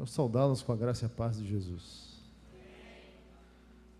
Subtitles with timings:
[0.00, 2.22] Quero saudá-los com a graça e a paz de Jesus.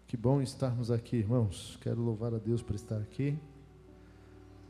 [0.07, 1.79] Que bom estarmos aqui, irmãos.
[1.83, 3.39] Quero louvar a Deus por estar aqui.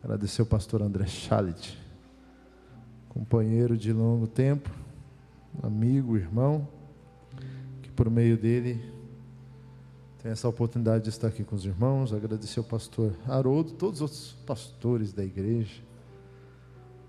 [0.03, 1.79] Agradecer ao pastor André Chalit,
[3.11, 4.74] companheiro de longo tempo,
[5.62, 6.66] amigo, irmão,
[7.81, 8.93] que por meio dele
[10.21, 12.12] tem essa oportunidade de estar aqui com os irmãos.
[12.12, 15.81] Agradecer ao pastor Haroldo, todos os outros pastores da igreja,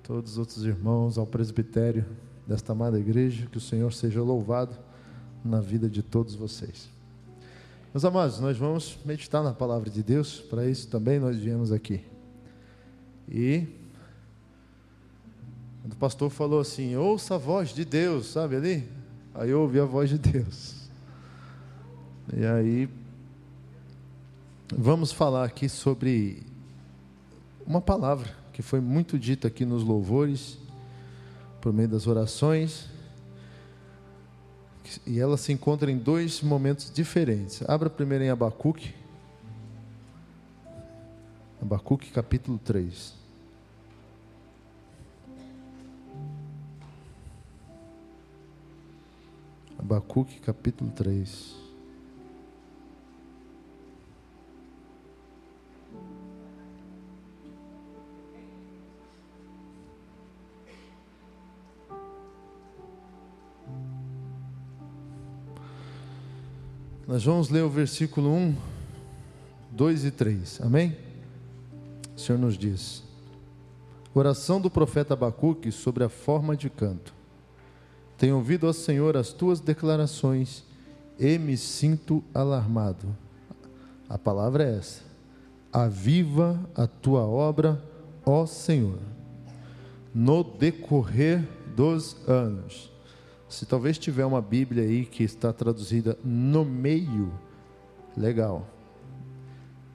[0.04, 2.06] todos os outros irmãos, ao presbitério
[2.48, 4.76] desta amada igreja, que o Senhor seja louvado
[5.44, 6.90] na vida de todos vocês.
[7.94, 12.02] Meus amados, nós vamos meditar na palavra de Deus, para isso também nós viemos aqui.
[13.28, 13.68] E
[15.86, 18.88] o pastor falou assim: ouça a voz de Deus, sabe ali?
[19.34, 20.76] Aí eu ouvi a voz de Deus.
[22.34, 22.90] E aí,
[24.74, 26.44] vamos falar aqui sobre
[27.66, 30.58] uma palavra que foi muito dita aqui nos louvores
[31.62, 32.90] por meio das orações.
[35.06, 37.62] E ela se encontra em dois momentos diferentes.
[37.70, 38.94] Abra primeiro em Abacuque.
[41.62, 43.14] Abacuque capítulo 3.
[49.78, 51.61] Abacuque capítulo 3.
[67.12, 68.56] Nós vamos ler o versículo 1,
[69.72, 70.62] 2 e 3.
[70.62, 70.96] Amém?
[72.16, 73.04] O Senhor nos diz:
[74.14, 77.14] Oração do profeta Abacuque sobre a forma de canto.
[78.18, 80.64] Tenho ouvido, ó Senhor, as tuas declarações
[81.20, 83.14] e me sinto alarmado.
[84.08, 85.02] A palavra é essa:
[85.74, 87.84] Aviva a tua obra,
[88.26, 89.00] ó Senhor,
[90.16, 91.46] no decorrer
[91.76, 92.90] dos anos
[93.52, 97.34] se talvez tiver uma Bíblia aí que está traduzida no meio,
[98.16, 98.66] legal.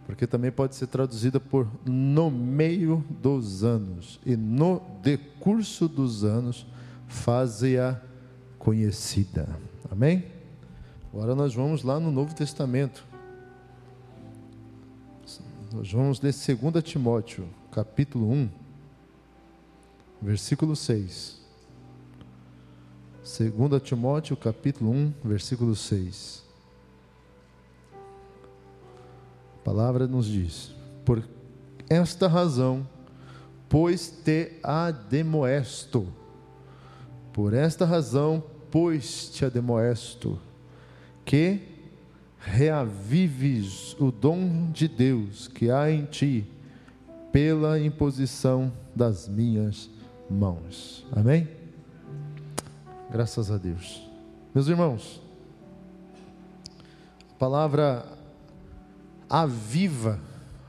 [0.05, 4.21] Porque também pode ser traduzida por no meio dos anos.
[4.27, 6.67] E no decurso dos anos,
[7.09, 8.01] faze-a
[8.59, 9.49] conhecida.
[9.91, 10.27] Amém?
[11.13, 13.07] Agora nós vamos lá no Novo Testamento.
[15.73, 18.49] Nós vamos ler 2 Timóteo, capítulo 1,
[20.21, 21.46] versículo 6.
[23.27, 26.45] 2 Timóteo capítulo 1, versículo 6.
[29.61, 30.73] A palavra nos diz:
[31.05, 31.25] Por
[31.91, 32.87] esta razão,
[33.69, 36.07] pois te ademoesto.
[37.33, 40.39] Por esta razão, pois te ademoesto,
[41.25, 41.63] que
[42.39, 46.47] reavives o dom de Deus que há em ti,
[47.33, 49.91] pela imposição das minhas
[50.31, 51.05] mãos.
[51.11, 51.56] Amém?
[53.17, 54.07] Graças a Deus.
[54.55, 55.23] Meus irmãos,
[57.31, 58.05] a palavra
[59.27, 60.21] aviva,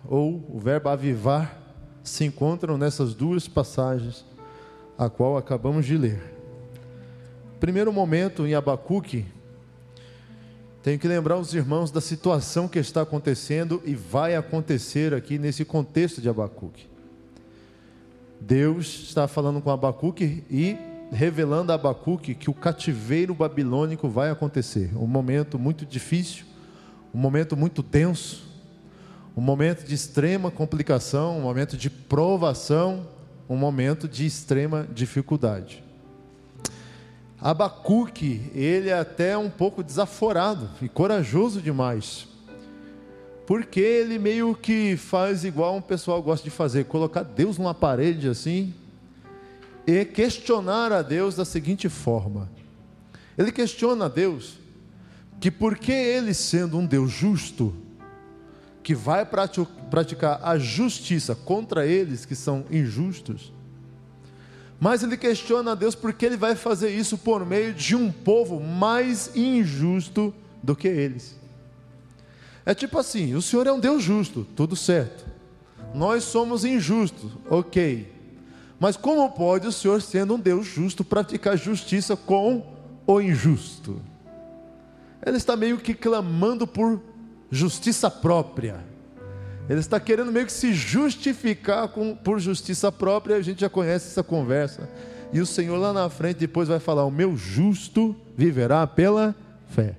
[0.08, 1.60] ou o verbo avivar,
[2.02, 4.24] se encontram nessas duas passagens,
[4.98, 6.24] a qual acabamos de ler.
[7.60, 9.26] Primeiro momento em Abacuque,
[10.82, 15.66] tenho que lembrar os irmãos da situação que está acontecendo e vai acontecer aqui nesse
[15.66, 16.88] contexto de Abacuque.
[18.40, 24.92] Deus está falando com Abacuque e revelando a Abacuque que o cativeiro babilônico vai acontecer.
[24.96, 26.46] Um momento muito difícil,
[27.14, 28.46] um momento muito tenso,
[29.36, 33.08] um momento de extrema complicação, um momento de provação,
[33.48, 35.84] um momento de extrema dificuldade.
[37.40, 42.28] Abacuque, ele é até um pouco desaforado e corajoso demais,
[43.46, 48.28] porque ele meio que faz igual um pessoal gosta de fazer, colocar Deus numa parede
[48.28, 48.74] assim,
[49.88, 52.52] e questionar a Deus da seguinte forma:
[53.38, 54.60] ele questiona a Deus
[55.40, 57.74] que porque ele sendo um Deus justo,
[58.84, 63.54] que vai praticar a justiça contra eles que são injustos,
[64.80, 68.60] mas ele questiona a Deus porque ele vai fazer isso por meio de um povo
[68.60, 71.38] mais injusto do que eles.
[72.66, 75.26] É tipo assim: o Senhor é um Deus justo, tudo certo.
[75.96, 78.17] Nós somos injustos, ok.
[78.80, 82.64] Mas como pode o Senhor, sendo um Deus justo, praticar justiça com
[83.06, 84.00] o injusto?
[85.26, 87.02] Ele está meio que clamando por
[87.50, 88.84] justiça própria.
[89.70, 94.08] Ele está querendo meio que se justificar com, por justiça própria, a gente já conhece
[94.08, 94.90] essa conversa.
[95.34, 99.36] E o Senhor lá na frente depois vai falar: O meu justo viverá pela
[99.68, 99.96] fé.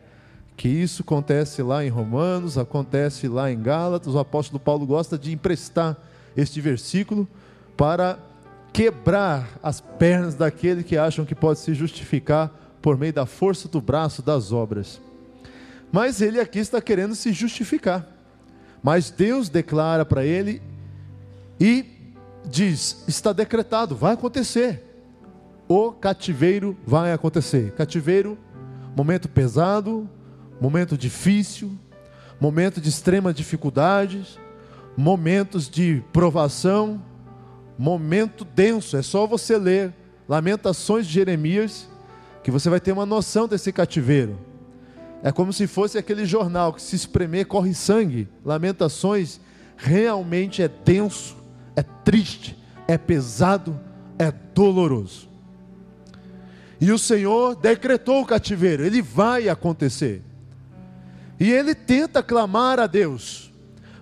[0.57, 4.15] Que isso acontece lá em Romanos, acontece lá em Gálatas.
[4.15, 5.97] O apóstolo Paulo gosta de emprestar
[6.37, 7.29] este versículo
[7.77, 8.19] para
[8.73, 12.51] quebrar as pernas daquele que acham que pode se justificar
[12.81, 15.01] por meio da força do braço das obras.
[15.91, 18.07] Mas ele aqui está querendo se justificar.
[18.83, 20.63] Mas Deus declara para ele
[21.59, 21.85] e
[22.45, 24.85] diz: está decretado, vai acontecer.
[25.67, 27.73] O cativeiro vai acontecer.
[27.73, 28.39] Cativeiro,
[28.97, 30.09] momento pesado,
[30.61, 31.79] momento difícil,
[32.41, 34.25] momento de extrema dificuldade,
[34.97, 37.03] momentos de provação,
[37.79, 38.97] momento denso.
[38.97, 39.95] É só você ler
[40.29, 41.89] Lamentações de Jeremias
[42.43, 44.39] que você vai ter uma noção desse cativeiro.
[45.23, 48.29] É como se fosse aquele jornal que se espremer corre sangue.
[48.45, 49.41] Lamentações
[49.77, 51.37] realmente é denso,
[51.75, 53.79] é triste, é pesado,
[54.19, 55.29] é doloroso.
[56.81, 60.23] E o Senhor decretou o cativeiro, ele vai acontecer.
[61.41, 63.53] E ele tenta clamar a Deus,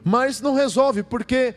[0.05, 1.55] mas não resolve, porque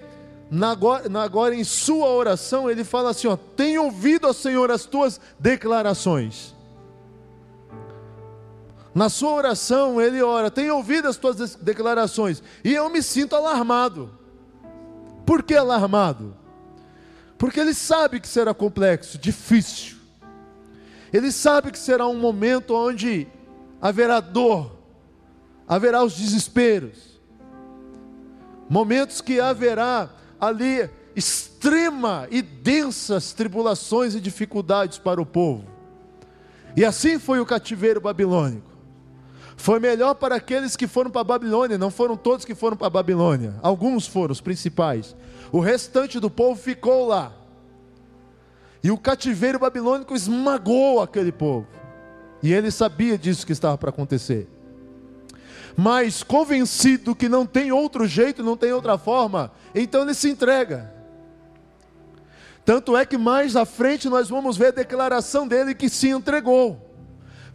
[0.52, 5.20] agora, agora em sua oração ele fala assim: ó, tem ouvido, ó Senhor, as tuas
[5.40, 6.56] declarações.
[8.94, 14.12] Na sua oração, ele ora: Tenho ouvido as tuas declarações, e eu me sinto alarmado.
[15.26, 16.36] Por que alarmado?
[17.38, 19.98] Porque ele sabe que será complexo, difícil.
[21.14, 23.28] Ele sabe que será um momento onde
[23.82, 24.72] haverá dor,
[25.68, 27.20] haverá os desesperos,
[28.68, 35.66] momentos que haverá ali extrema e densas tribulações e dificuldades para o povo.
[36.76, 38.70] E assim foi o cativeiro babilônico.
[39.58, 42.88] Foi melhor para aqueles que foram para a Babilônia, não foram todos que foram para
[42.88, 45.14] a Babilônia, alguns foram os principais.
[45.52, 47.34] O restante do povo ficou lá.
[48.82, 51.68] E o cativeiro babilônico esmagou aquele povo.
[52.42, 54.48] E ele sabia disso que estava para acontecer.
[55.82, 60.94] Mas convencido que não tem outro jeito, não tem outra forma, então ele se entrega.
[62.66, 66.86] Tanto é que mais à frente nós vamos ver a declaração dele que se entregou.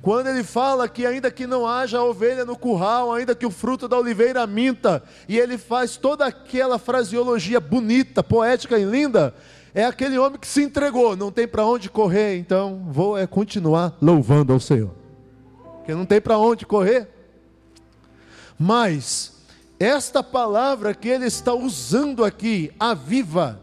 [0.01, 3.87] Quando ele fala que ainda que não haja ovelha no curral, ainda que o fruto
[3.87, 9.35] da oliveira minta, e ele faz toda aquela fraseologia bonita, poética e linda,
[9.75, 13.95] é aquele homem que se entregou, não tem para onde correr, então vou é continuar
[14.01, 14.95] louvando ao Senhor.
[15.77, 17.14] Porque não tem para onde correr.
[18.59, 19.33] Mas
[19.79, 23.61] esta palavra que ele está usando aqui, aviva,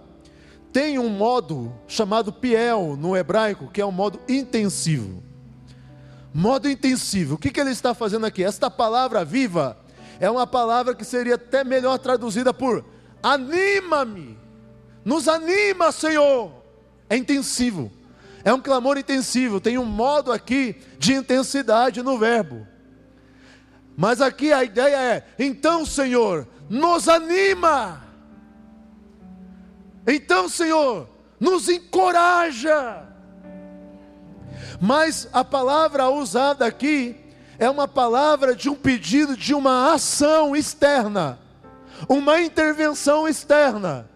[0.71, 5.23] tem um modo chamado piel no hebraico, que é um modo intensivo.
[6.33, 7.35] Modo intensivo.
[7.35, 8.43] O que, que ele está fazendo aqui?
[8.43, 9.77] Esta palavra viva
[10.19, 12.85] é uma palavra que seria até melhor traduzida por
[13.21, 14.37] anima-me.
[15.03, 16.51] Nos anima, Senhor.
[17.09, 17.91] É intensivo.
[18.43, 19.59] É um clamor intensivo.
[19.59, 22.65] Tem um modo aqui de intensidade no verbo.
[23.95, 28.03] Mas aqui a ideia é: então, Senhor, nos anima.
[30.07, 31.07] Então, Senhor,
[31.39, 33.03] nos encoraja.
[34.79, 37.15] Mas a palavra usada aqui
[37.59, 41.37] é uma palavra de um pedido de uma ação externa,
[42.09, 44.09] uma intervenção externa,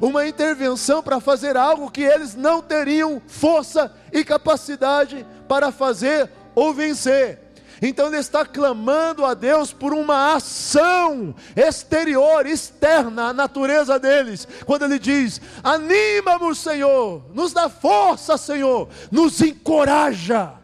[0.00, 6.74] uma intervenção para fazer algo que eles não teriam força e capacidade para fazer ou
[6.74, 7.47] vencer.
[7.80, 14.46] Então ele está clamando a Deus por uma ação exterior, externa à natureza deles.
[14.66, 20.54] Quando ele diz: Anima-nos, Senhor, nos dá força, Senhor, nos encoraja.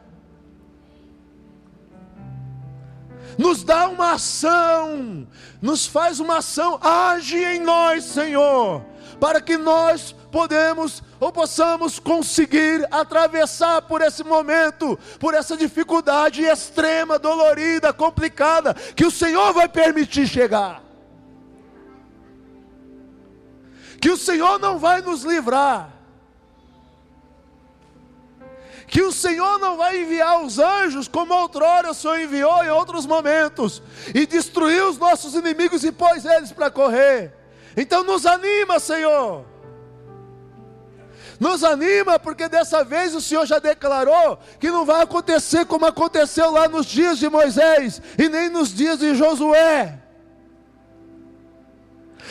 [3.36, 5.26] Nos dá uma ação,
[5.60, 8.84] nos faz uma ação, age em nós, Senhor,
[9.24, 17.18] para que nós podemos ou possamos conseguir atravessar por esse momento, por essa dificuldade extrema,
[17.18, 20.82] dolorida, complicada, que o Senhor vai permitir chegar.
[23.98, 25.90] Que o Senhor não vai nos livrar.
[28.86, 33.06] Que o Senhor não vai enviar os anjos como outrora o Senhor enviou em outros
[33.06, 33.82] momentos
[34.14, 37.43] e destruir os nossos inimigos e pôs eles para correr.
[37.76, 39.54] Então nos anima, Senhor
[41.38, 46.50] nos anima, porque dessa vez o Senhor já declarou que não vai acontecer como aconteceu
[46.50, 49.98] lá nos dias de Moisés e nem nos dias de Josué.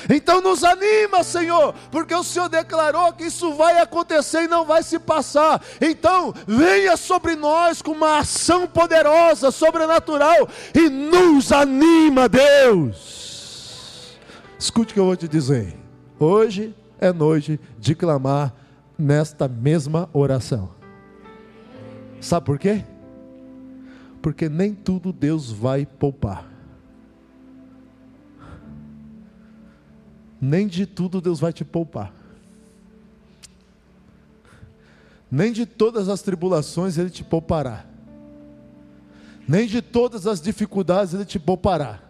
[0.10, 4.84] Então nos anima, Senhor, porque o Senhor declarou que isso vai acontecer e não vai
[4.84, 5.62] se passar.
[5.80, 13.23] Então, venha sobre nós com uma ação poderosa, sobrenatural e nos anima, Deus.
[14.64, 15.78] Escute o que eu vou te dizer.
[16.18, 18.56] Hoje é noite de clamar
[18.98, 20.72] nesta mesma oração.
[22.22, 22.86] Sabe por quê?
[24.22, 26.50] Porque nem tudo Deus vai poupar.
[30.40, 32.14] Nem de tudo Deus vai te poupar.
[35.30, 37.86] Nem de todas as tribulações Ele te poupará.
[39.46, 42.03] nem de todas as dificuldades Ele te poupará,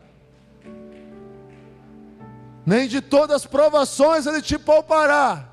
[2.66, 5.53] nem de todas as provações Ele te poupará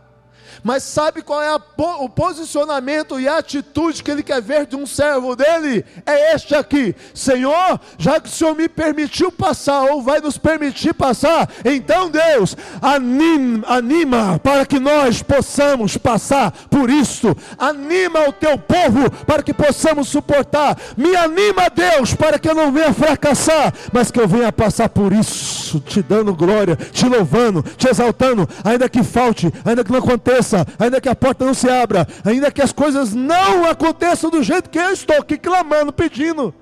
[0.62, 4.86] mas sabe qual é o posicionamento e a atitude que ele quer ver de um
[4.86, 5.84] servo dele?
[6.04, 10.94] É este aqui: Senhor, já que o Senhor me permitiu passar, ou vai nos permitir
[10.94, 18.58] passar, então Deus, anima, anima para que nós possamos passar por isso, anima o teu
[18.58, 24.10] povo para que possamos suportar, me anima, Deus, para que eu não venha fracassar, mas
[24.10, 29.02] que eu venha passar por isso, te dando glória, te louvando, te exaltando, ainda que
[29.02, 32.62] falte, ainda que não aconteça aconteça, ainda que a porta não se abra, ainda que
[32.62, 36.54] as coisas não aconteçam do jeito que eu estou aqui clamando, pedindo,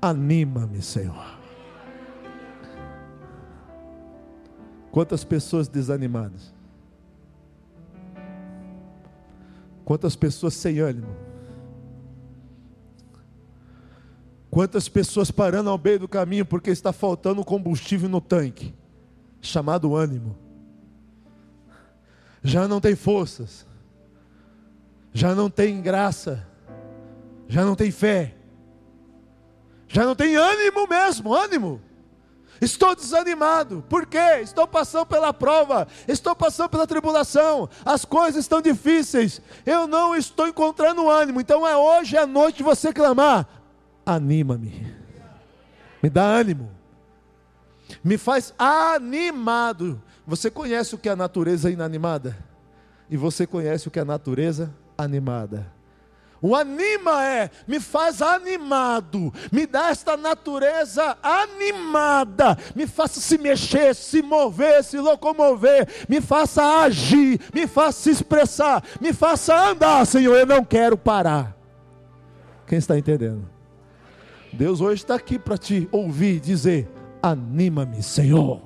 [0.00, 1.36] anima-me, Senhor.
[4.90, 6.54] Quantas pessoas desanimadas?
[9.84, 11.14] Quantas pessoas sem ânimo?
[14.50, 18.74] Quantas pessoas parando ao meio do caminho porque está faltando combustível no tanque,
[19.42, 20.45] chamado ânimo?
[22.46, 23.66] Já não tem forças,
[25.12, 26.46] já não tem graça,
[27.48, 28.34] já não tem fé,
[29.88, 31.80] já não tem ânimo mesmo, ânimo.
[32.60, 34.40] Estou desanimado, por quê?
[34.40, 40.48] Estou passando pela prova, estou passando pela tribulação, as coisas estão difíceis, eu não estou
[40.48, 43.46] encontrando ânimo, então é hoje a noite de você clamar:
[44.06, 44.90] anima-me,
[46.02, 46.70] me dá ânimo,
[48.02, 50.00] me faz animado.
[50.26, 52.36] Você conhece o que é a natureza inanimada?
[53.08, 55.72] E você conhece o que é a natureza animada.
[56.42, 63.94] O anima é, me faz animado, me dá esta natureza animada, me faça se mexer,
[63.94, 70.36] se mover, se locomover, me faça agir, me faça se expressar, me faça andar, Senhor,
[70.36, 71.56] eu não quero parar.
[72.66, 73.48] Quem está entendendo?
[74.52, 76.88] Deus hoje está aqui para te ouvir dizer:
[77.22, 78.65] anima-me, Senhor.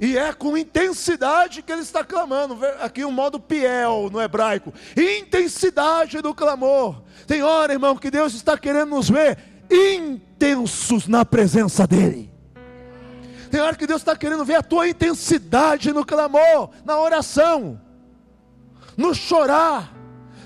[0.00, 2.58] E é com intensidade que ele está clamando.
[2.80, 4.72] Aqui um modo piel no hebraico.
[4.96, 7.02] Intensidade do clamor.
[7.26, 9.38] Tem hora, irmão, que Deus está querendo nos ver
[9.70, 12.32] intensos na presença dEle.
[13.50, 17.80] Tem hora que Deus está querendo ver a tua intensidade no clamor, na oração,
[18.96, 19.93] no chorar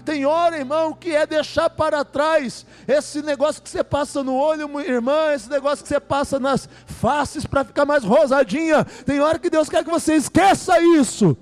[0.09, 4.81] tem hora, irmão, que é deixar para trás esse negócio que você passa no olho,
[4.81, 8.87] irmã, esse negócio que você passa nas faces para ficar mais rosadinha.
[9.05, 11.37] Tem hora que Deus quer que você esqueça isso.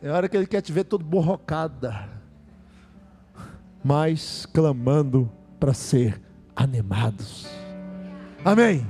[0.00, 2.08] É hora que Ele quer te ver todo borrocada,
[3.84, 6.18] mas clamando para ser
[6.56, 7.46] animados.
[8.42, 8.86] Amém.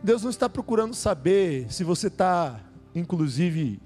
[0.00, 2.60] Deus não está procurando saber se você está,
[2.94, 3.80] inclusive,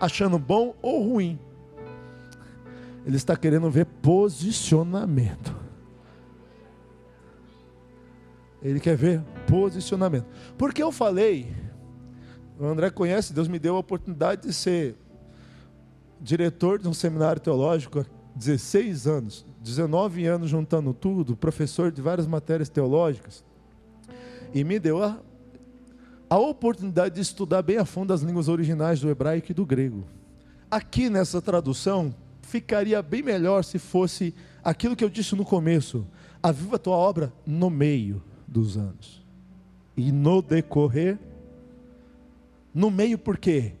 [0.00, 1.38] achando bom ou ruim.
[3.04, 5.54] Ele está querendo ver posicionamento.
[8.62, 10.26] Ele quer ver posicionamento.
[10.58, 11.54] Porque eu falei,
[12.58, 14.96] o André conhece, Deus me deu a oportunidade de ser
[16.20, 18.04] diretor de um seminário teológico há
[18.34, 23.42] 16 anos, 19 anos juntando tudo, professor de várias matérias teológicas.
[24.52, 25.18] E me deu a
[26.30, 30.04] a oportunidade de estudar bem a fundo as línguas originais do hebraico e do grego.
[30.70, 34.32] Aqui nessa tradução, ficaria bem melhor se fosse
[34.62, 36.06] aquilo que eu disse no começo:
[36.40, 39.20] aviva a tua obra no meio dos anos.
[39.96, 41.18] E no decorrer,
[42.72, 43.72] no meio por quê?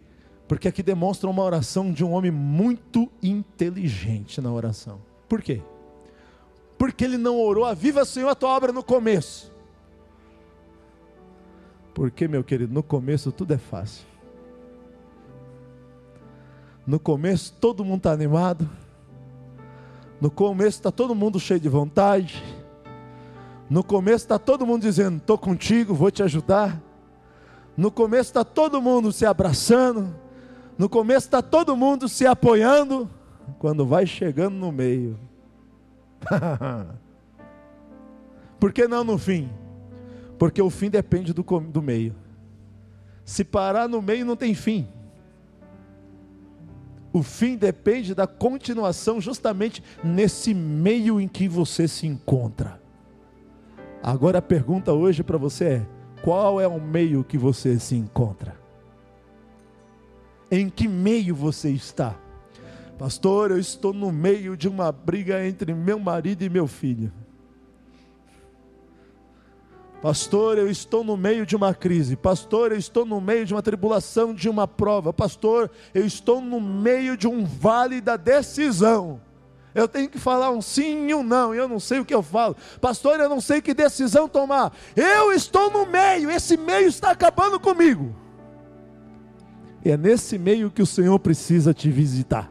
[0.48, 5.00] Porque aqui demonstra uma oração de um homem muito inteligente na oração.
[5.28, 5.62] Por quê?
[6.76, 9.52] Porque ele não orou, aviva, Senhor, a tua obra no começo.
[12.00, 14.06] Porque, meu querido, no começo tudo é fácil.
[16.86, 18.66] No começo todo mundo está animado.
[20.18, 22.42] No começo está todo mundo cheio de vontade.
[23.68, 26.80] No começo está todo mundo dizendo: Estou contigo, vou te ajudar.
[27.76, 30.16] No começo está todo mundo se abraçando.
[30.78, 33.10] No começo está todo mundo se apoiando.
[33.58, 35.18] Quando vai chegando no meio.
[38.58, 39.50] Por que não no fim?
[40.40, 42.14] Porque o fim depende do, do meio.
[43.26, 44.88] Se parar no meio, não tem fim.
[47.12, 52.80] O fim depende da continuação, justamente nesse meio em que você se encontra.
[54.02, 55.86] Agora a pergunta hoje para você é:
[56.22, 58.58] qual é o meio que você se encontra?
[60.50, 62.18] Em que meio você está?
[62.98, 67.12] Pastor, eu estou no meio de uma briga entre meu marido e meu filho.
[70.02, 72.16] Pastor, eu estou no meio de uma crise.
[72.16, 75.12] Pastor, eu estou no meio de uma tribulação, de uma prova.
[75.12, 79.20] Pastor, eu estou no meio de um vale da decisão.
[79.74, 82.22] Eu tenho que falar um sim e um não, eu não sei o que eu
[82.22, 82.56] falo.
[82.80, 84.72] Pastor, eu não sei que decisão tomar.
[84.96, 88.14] Eu estou no meio, esse meio está acabando comigo.
[89.84, 92.50] E é nesse meio que o Senhor precisa te visitar.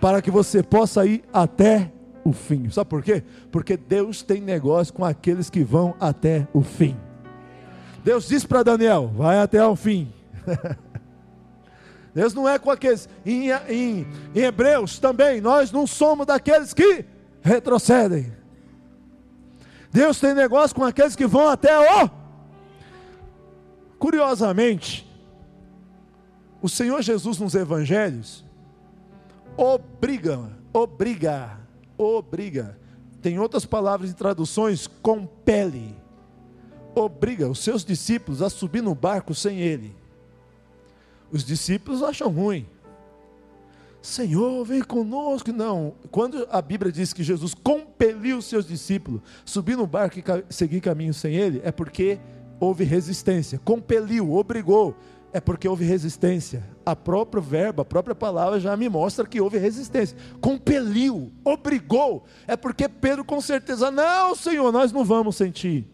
[0.00, 1.92] Para que você possa ir até
[2.26, 2.68] o fim.
[2.70, 3.22] Sabe por quê?
[3.52, 6.96] Porque Deus tem negócio com aqueles que vão até o fim.
[8.02, 10.12] Deus disse para Daniel: vai até o fim.
[12.12, 13.08] Deus não é com aqueles.
[13.24, 17.04] Em, em, em Hebreus também, nós não somos daqueles que
[17.42, 18.32] retrocedem.
[19.92, 22.10] Deus tem negócio com aqueles que vão até o.
[23.98, 25.08] Curiosamente,
[26.60, 28.44] o Senhor Jesus nos evangelhos
[29.56, 31.65] obriga, obriga,
[31.98, 32.78] obriga.
[33.22, 35.96] Tem outras palavras e traduções, compele.
[36.94, 39.94] Obriga os seus discípulos a subir no barco sem ele.
[41.30, 42.66] Os discípulos acham ruim.
[44.00, 45.52] Senhor, vem conosco.
[45.52, 50.18] Não, quando a Bíblia diz que Jesus compeliu os seus discípulos a subir no barco
[50.20, 52.20] e seguir caminho sem ele, é porque
[52.60, 53.60] houve resistência.
[53.64, 54.94] Compeliu, obrigou,
[55.32, 56.64] é porque houve resistência.
[56.84, 60.16] A própria verba, a própria palavra já me mostra que houve resistência.
[60.40, 65.86] Compeliu, obrigou, é porque Pedro com certeza, não, Senhor, nós não vamos sentir.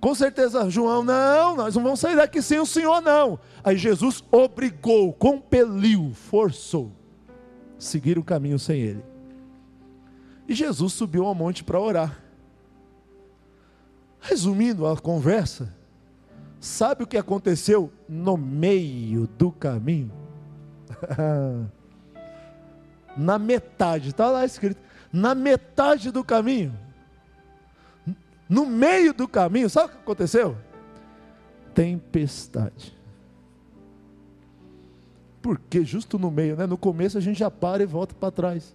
[0.00, 3.38] Com certeza, João, não, nós não vamos sair daqui sem o Senhor, não.
[3.64, 6.92] Aí Jesus obrigou, compeliu, forçou,
[7.78, 9.04] seguir o caminho sem ele.
[10.48, 12.22] E Jesus subiu ao monte para orar.
[14.20, 15.75] Resumindo a conversa,
[16.60, 20.12] sabe o que aconteceu no meio do caminho?
[23.16, 24.80] na metade, está lá escrito,
[25.12, 26.78] na metade do caminho,
[28.48, 30.56] no meio do caminho, sabe o que aconteceu?
[31.74, 32.96] Tempestade.
[35.42, 36.66] Porque justo no meio, né?
[36.66, 38.74] No começo a gente já para e volta para trás.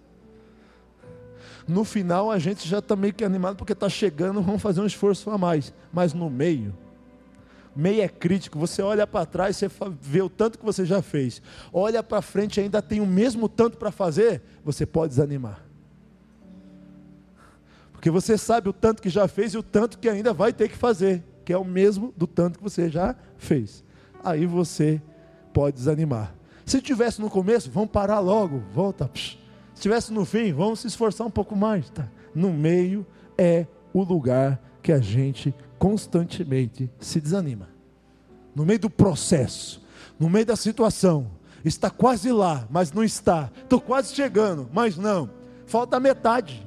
[1.66, 4.86] No final a gente já está meio que animado porque está chegando, vamos fazer um
[4.86, 5.72] esforço a mais.
[5.92, 6.74] Mas no meio,
[7.74, 8.58] meio é crítico.
[8.58, 9.68] Você olha para trás, você
[10.00, 11.42] vê o tanto que você já fez.
[11.72, 15.64] Olha para frente, ainda tem o mesmo tanto para fazer, você pode desanimar.
[17.92, 20.68] Porque você sabe o tanto que já fez e o tanto que ainda vai ter
[20.68, 23.84] que fazer, que é o mesmo do tanto que você já fez.
[24.24, 25.00] Aí você
[25.52, 26.34] pode desanimar.
[26.66, 29.10] Se tivesse no começo, vamos parar logo, volta.
[29.14, 31.90] Se tivesse no fim, vamos se esforçar um pouco mais.
[31.90, 32.08] Tá?
[32.34, 33.06] No meio
[33.36, 37.68] é o lugar que a gente constantemente se desanima.
[38.54, 39.82] No meio do processo,
[40.18, 41.30] no meio da situação,
[41.64, 43.50] está quase lá, mas não está.
[43.62, 45.30] Estou quase chegando, mas não.
[45.66, 46.66] Falta metade.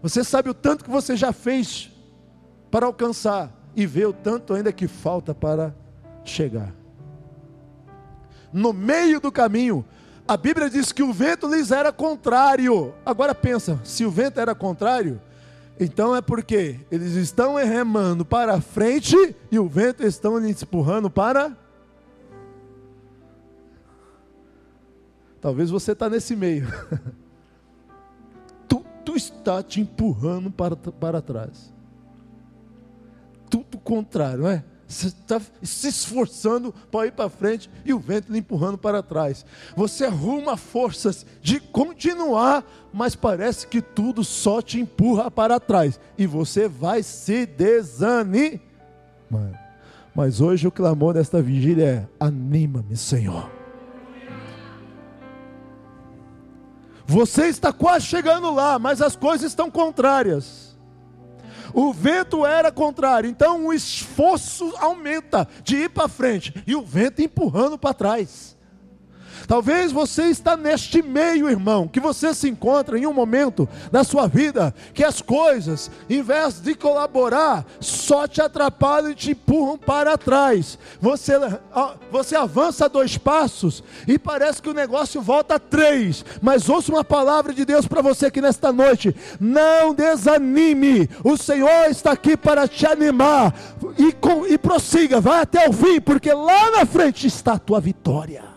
[0.00, 1.90] Você sabe o tanto que você já fez
[2.70, 5.74] para alcançar e vê o tanto ainda que falta para
[6.24, 6.72] chegar.
[8.52, 9.84] No meio do caminho,
[10.26, 12.94] a Bíblia diz que o vento lhes era contrário.
[13.04, 15.20] Agora pensa, se o vento era contrário,
[15.82, 19.16] então é porque eles estão remando para frente
[19.50, 21.56] e o vento estão lhes empurrando para.
[25.40, 26.66] Talvez você está nesse meio.
[28.68, 31.72] tudo está te empurrando para, para trás.
[33.50, 34.64] Tudo contrário, não é?
[34.92, 39.44] Você está se esforçando para ir para frente e o vento lhe empurrando para trás.
[39.74, 45.98] Você arruma forças de continuar, mas parece que tudo só te empurra para trás.
[46.18, 48.60] E você vai se desanimar.
[50.14, 53.50] Mas hoje o clamor desta vigília é: anima-me, Senhor.
[57.06, 60.71] Você está quase chegando lá, mas as coisas estão contrárias.
[61.74, 67.22] O vento era contrário, então o esforço aumenta de ir para frente e o vento
[67.22, 68.56] empurrando para trás.
[69.46, 74.26] Talvez você está neste meio, irmão, que você se encontra em um momento da sua
[74.26, 80.16] vida que as coisas, em vez de colaborar, só te atrapalham e te empurram para
[80.16, 80.78] trás.
[81.00, 81.32] Você,
[82.10, 86.24] você avança dois passos e parece que o negócio volta três.
[86.40, 91.90] Mas ouça uma palavra de Deus para você aqui nesta noite: não desanime, o Senhor
[91.90, 93.54] está aqui para te animar
[93.98, 97.80] e, com, e prossiga, vai até o fim, porque lá na frente está a tua
[97.80, 98.51] vitória.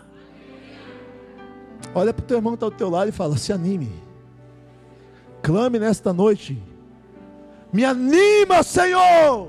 [1.96, 3.90] Olha para o teu irmão que está ao teu lado e fala: se anime.
[5.42, 6.62] Clame nesta noite.
[7.72, 9.48] Me anima, Senhor.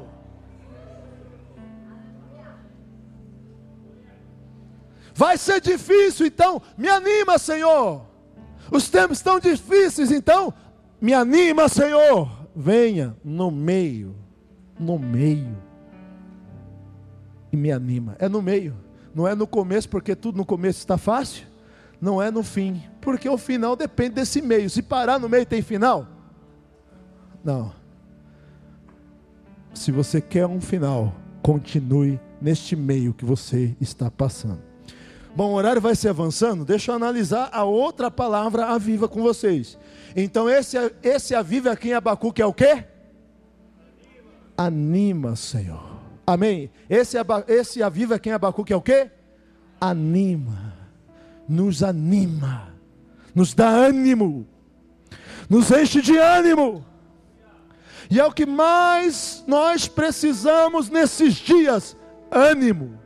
[5.14, 8.04] Vai ser difícil, então me anima, Senhor.
[8.72, 10.54] Os tempos estão difíceis, então
[11.02, 12.32] me anima, Senhor.
[12.56, 14.16] Venha no meio,
[14.80, 15.58] no meio.
[17.52, 18.16] E me anima.
[18.20, 18.74] É no meio,
[19.14, 21.47] não é no começo, porque tudo no começo está fácil.
[22.00, 24.70] Não é no fim, porque o final depende desse meio.
[24.70, 26.08] Se parar no meio tem final?
[27.44, 27.74] Não.
[29.74, 34.62] Se você quer um final, continue neste meio que você está passando.
[35.36, 39.78] Bom, o horário vai se avançando, deixa eu analisar a outra palavra aviva com vocês.
[40.16, 42.86] Então, esse, esse aviva aqui em Abacuque é o quê?
[44.58, 45.98] Anima, Senhor.
[46.26, 46.72] Amém?
[46.90, 49.12] Esse, esse aviva aqui em Abacuque é o quê?
[49.80, 50.67] Anima,
[51.48, 52.74] nos anima,
[53.34, 54.48] nos dá ânimo,
[55.50, 56.86] nos enche de ânimo.
[58.10, 61.96] E é o que mais nós precisamos nesses dias:
[62.32, 63.00] ânimo.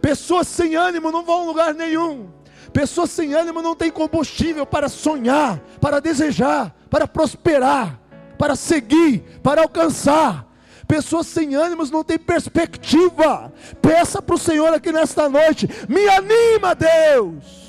[0.00, 2.28] Pessoas sem ânimo não vão a lugar nenhum.
[2.72, 7.98] Pessoas sem ânimo não têm combustível para sonhar, para desejar, para prosperar,
[8.38, 10.47] para seguir, para alcançar.
[10.88, 13.52] Pessoas sem ânimos não têm perspectiva.
[13.82, 17.68] Peça para o Senhor aqui nesta noite: me anima, Deus.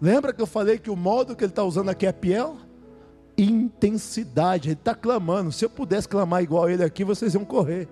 [0.00, 2.58] Lembra que eu falei que o modo que ele está usando aqui é piel?
[3.38, 5.50] Intensidade, ele está clamando.
[5.50, 7.88] Se eu pudesse clamar igual ele aqui, vocês iam correr.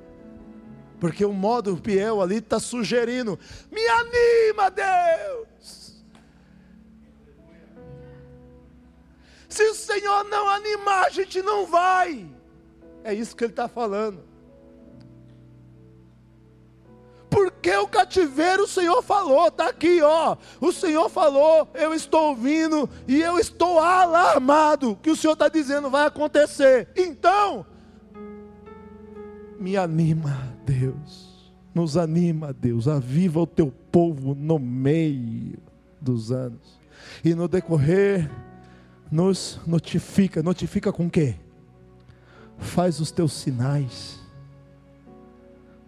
[1.00, 3.38] Porque o modo piel ali está sugerindo:
[3.70, 5.81] me anima, Deus.
[9.52, 12.26] Se o Senhor não animar, a gente não vai.
[13.04, 14.20] É isso que ele está falando.
[17.28, 20.38] Porque o cativeiro o Senhor falou, está aqui, ó.
[20.58, 25.90] O Senhor falou, eu estou ouvindo e eu estou alarmado que o Senhor está dizendo
[25.90, 26.88] vai acontecer.
[26.96, 27.66] Então,
[29.60, 31.52] me anima, Deus.
[31.74, 32.88] Nos anima, Deus.
[32.88, 35.58] Aviva o teu povo no meio
[36.00, 36.80] dos anos.
[37.22, 38.30] E no decorrer,
[39.12, 40.42] nos notifica.
[40.42, 41.36] Notifica com quê?
[42.58, 44.22] Faz os teus sinais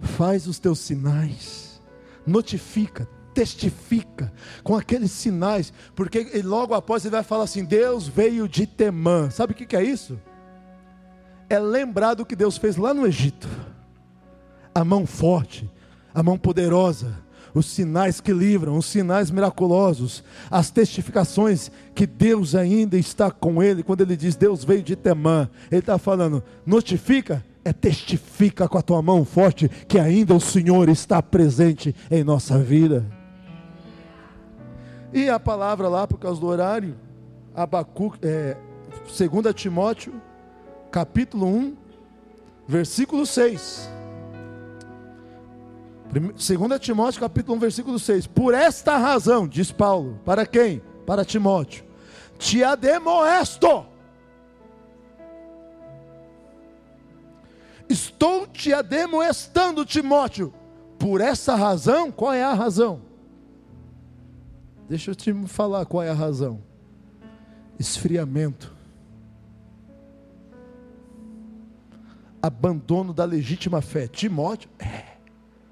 [0.04, 1.80] faz os teus sinais,
[2.26, 4.32] notifica, testifica
[4.62, 9.30] com aqueles sinais, porque logo após ele vai falar assim: Deus veio de Temã.
[9.30, 10.20] Sabe o que é isso?
[11.48, 13.48] É lembrar do que Deus fez lá no Egito,
[14.74, 15.70] a mão forte,
[16.14, 17.16] a mão poderosa,
[17.54, 23.82] os sinais que livram, os sinais miraculosos, as testificações que Deus ainda está com ele,
[23.82, 28.82] quando ele diz Deus veio de Temã, ele está falando, notifica é testifica com a
[28.82, 33.06] tua mão forte que ainda o Senhor está presente em nossa vida.
[35.12, 36.94] E a palavra lá, por causa do horário,
[37.54, 38.56] Abacu, é,
[39.06, 40.12] 2 Timóteo,
[40.90, 41.76] capítulo 1,
[42.68, 43.88] versículo 6.
[46.12, 48.26] 2 Timóteo, capítulo 1, versículo 6.
[48.26, 50.82] Por esta razão, diz Paulo, para quem?
[51.06, 51.84] Para Timóteo.
[52.38, 53.86] Te ademoesto
[57.88, 60.52] Estou te ademoestando, Timóteo.
[60.98, 63.02] Por essa razão, qual é a razão?
[64.88, 66.62] Deixa eu te falar qual é a razão.
[67.78, 68.72] Esfriamento.
[72.40, 74.06] Abandono da legítima fé.
[74.06, 75.13] Timóteo, é,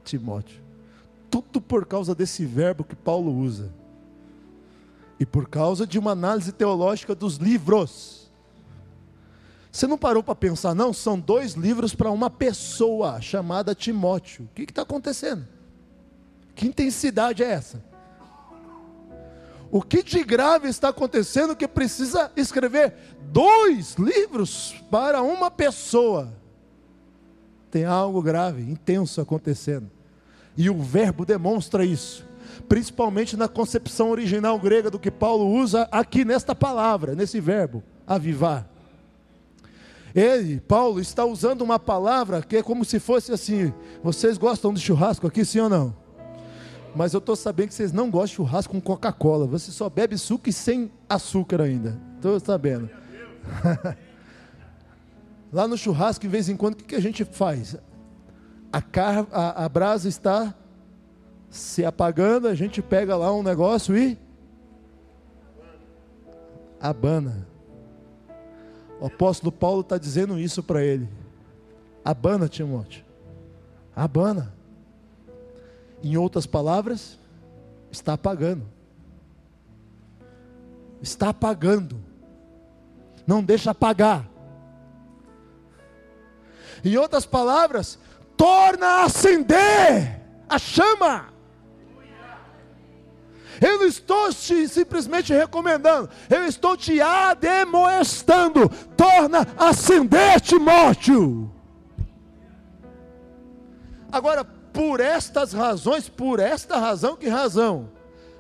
[0.03, 0.61] Timóteo.
[1.31, 3.73] Tudo por causa desse verbo que Paulo usa.
[5.19, 8.31] E por causa de uma análise teológica dos livros.
[9.71, 10.93] Você não parou para pensar, não?
[10.93, 14.45] São dois livros para uma pessoa chamada Timóteo.
[14.45, 15.47] O que está acontecendo?
[16.55, 17.83] Que intensidade é essa?
[19.71, 22.95] O que de grave está acontecendo que precisa escrever
[23.31, 26.41] dois livros para uma pessoa?
[27.73, 29.91] Tem algo grave, intenso acontecendo.
[30.55, 32.23] E o verbo demonstra isso,
[32.69, 38.69] principalmente na concepção original grega do que Paulo usa aqui nesta palavra, nesse verbo, avivar.
[40.15, 43.73] Ele, Paulo, está usando uma palavra que é como se fosse assim:
[44.05, 45.97] vocês gostam de churrasco aqui, sim ou não?
[46.95, 49.47] Mas eu estou sabendo que vocês não gostam de churrasco com Coca-Cola.
[49.47, 51.99] Você só bebe suco e sem açúcar ainda.
[52.17, 52.91] Estou sabendo.
[55.53, 57.77] Lá no churrasco, de vez em quando, o que, que a gente faz?
[58.73, 60.55] A, car a, a brasa está
[61.51, 64.19] se apagando, a gente pega lá um negócio e
[66.81, 67.47] abana.
[68.99, 71.07] O apóstolo Paulo está dizendo isso para ele.
[72.03, 73.05] Abana, Timóteo.
[73.95, 74.55] Abana.
[76.03, 77.19] Em outras palavras,
[77.91, 78.65] está apagando.
[81.03, 82.01] Está apagando.
[83.27, 84.32] Não deixa apagar.
[86.85, 87.99] Em outras palavras,
[88.37, 91.33] torna a acender a chama.
[93.61, 98.68] Eu não estou te simplesmente recomendando, eu estou te ademoestando.
[98.97, 101.53] Torna a acender, Timóteo.
[104.11, 107.88] Agora, por estas razões, por esta razão, que razão?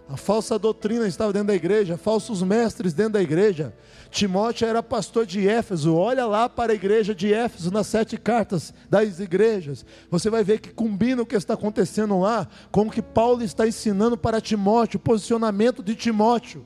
[0.08, 3.74] A falsa doutrina estava dentro da igreja, falsos mestres dentro da igreja.
[4.12, 5.96] Timóteo era pastor de Éfeso.
[5.96, 9.86] Olha lá para a igreja de Éfeso nas sete cartas das igrejas.
[10.10, 13.66] Você vai ver que combina o que está acontecendo lá com o que Paulo está
[13.66, 16.62] ensinando para Timóteo, o posicionamento de Timóteo.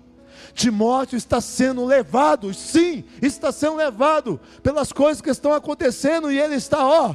[0.55, 6.57] Timóteo está sendo levado, sim, está sendo levado pelas coisas que estão acontecendo e ele
[6.57, 7.15] está, ó,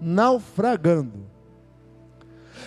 [0.00, 1.26] naufragando.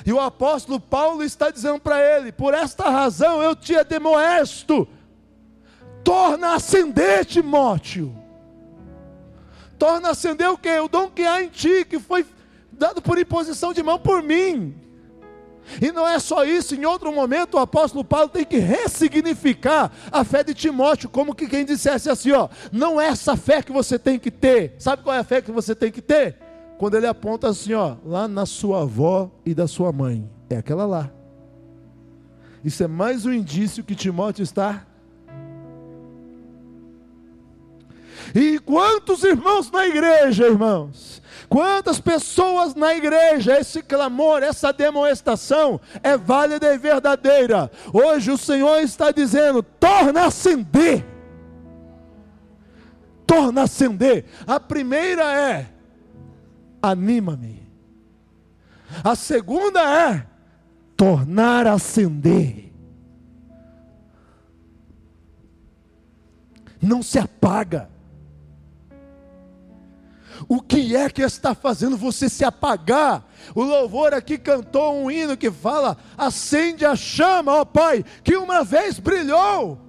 [0.05, 4.85] E o apóstolo Paulo está dizendo para ele: por esta razão eu te demoesto,
[6.05, 8.15] torna acender, Timóteo.
[9.77, 10.79] Torna a acender o que?
[10.79, 12.25] O dom que há em ti, que foi
[12.71, 14.75] dado por imposição de mão por mim.
[15.81, 20.23] E não é só isso, em outro momento o apóstolo Paulo tem que ressignificar a
[20.23, 23.97] fé de Timóteo, como que quem dissesse assim, ó, não é essa fé que você
[23.97, 24.75] tem que ter.
[24.77, 26.37] Sabe qual é a fé que você tem que ter?
[26.77, 30.85] Quando ele aponta assim, ó, lá na sua avó e da sua mãe, é aquela
[30.85, 31.09] lá.
[32.63, 34.85] Isso é mais um indício que Timóteo está
[38.35, 41.15] E quantos irmãos na igreja, irmãos,
[41.47, 47.71] Quantas pessoas na igreja, esse clamor, essa demonstração é válida e verdadeira.
[47.93, 51.05] Hoje o Senhor está dizendo: torna acender.
[53.25, 54.25] Torna a acender.
[54.45, 55.71] A primeira é:
[56.81, 57.63] anima-me.
[59.03, 60.25] A segunda é:
[60.97, 62.73] tornar a acender.
[66.81, 67.94] Não se apaga.
[70.47, 73.25] O que é que está fazendo você se apagar?
[73.55, 78.63] O louvor aqui cantou um hino que fala: acende a chama, ó Pai, que uma
[78.63, 79.79] vez brilhou.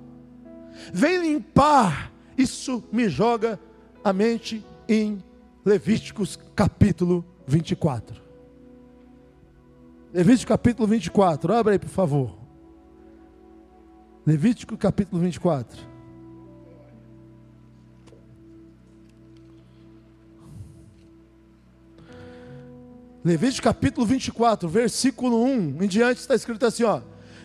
[0.92, 2.12] Vem limpar.
[2.36, 3.58] Isso me joga
[4.04, 5.22] a mente em
[5.64, 8.22] Levíticos capítulo 24.
[10.12, 12.38] Levítico capítulo 24, abre aí por favor.
[14.24, 15.95] Levítico capítulo 24.
[23.26, 27.00] Levítico capítulo 24, versículo 1 em diante está escrito assim: ó,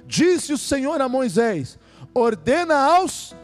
[0.05, 1.79] Disse o Senhor a Moisés:
[2.13, 3.35] Ordena aos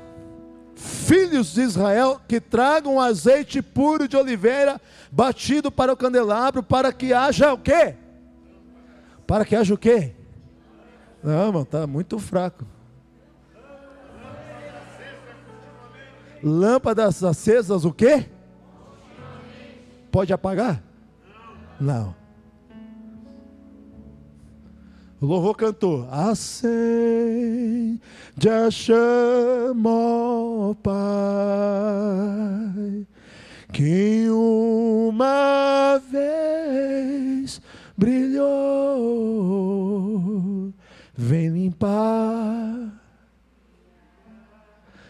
[0.75, 4.79] filhos de Israel que tragam azeite puro de oliveira
[5.11, 7.95] batido para o candelabro, para que haja o quê?
[9.25, 10.13] Para que haja o quê?
[11.23, 12.67] Não, mano, tá muito fraco.
[16.43, 18.29] Lâmpadas acesas, o quê?
[20.11, 20.83] Pode apagar?
[21.81, 22.16] Não.
[25.19, 27.99] O louvor cantou: Acende
[28.47, 30.93] a chama, ó Pai,
[33.73, 37.59] que uma vez
[37.97, 38.45] brilhou,
[41.15, 43.01] vem limpar,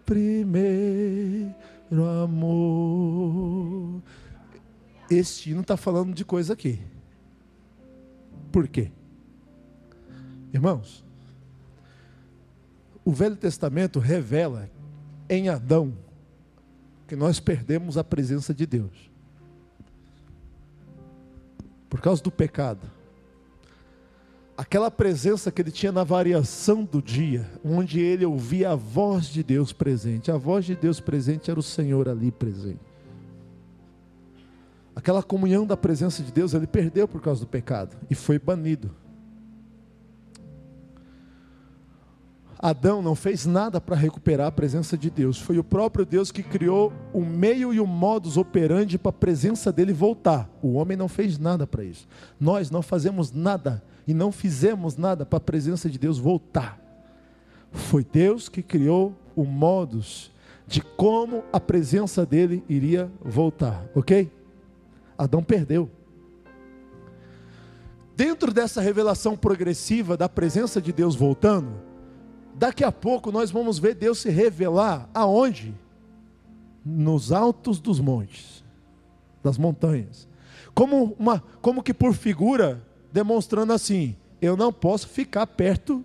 [0.06, 1.54] primeiro
[2.24, 3.89] amor.
[5.10, 6.80] Este hino está falando de coisa aqui.
[8.52, 8.92] Por quê?
[10.54, 11.04] Irmãos,
[13.04, 14.70] o Velho Testamento revela
[15.30, 15.94] em Adão
[17.08, 19.10] que nós perdemos a presença de Deus.
[21.90, 23.00] Por causa do pecado
[24.60, 29.42] aquela presença que ele tinha na variação do dia, onde ele ouvia a voz de
[29.42, 30.30] Deus presente.
[30.30, 32.89] A voz de Deus presente era o Senhor ali presente.
[35.00, 38.92] Aquela comunhão da presença de Deus ele perdeu por causa do pecado e foi banido.
[42.62, 45.40] Adão não fez nada para recuperar a presença de Deus.
[45.40, 49.72] Foi o próprio Deus que criou o meio e o modus operandi para a presença
[49.72, 50.50] dele voltar.
[50.62, 52.06] O homem não fez nada para isso.
[52.38, 56.78] Nós não fazemos nada e não fizemos nada para a presença de Deus voltar.
[57.72, 60.30] Foi Deus que criou o modus
[60.68, 64.30] de como a presença dele iria voltar, ok?
[65.20, 65.92] Adão perdeu.
[68.16, 71.74] Dentro dessa revelação progressiva da presença de Deus voltando,
[72.56, 75.76] daqui a pouco nós vamos ver Deus se revelar aonde?
[76.86, 78.64] Nos altos dos montes,
[79.44, 80.26] das montanhas.
[80.74, 86.04] Como, uma, como que por figura demonstrando assim: eu não posso ficar perto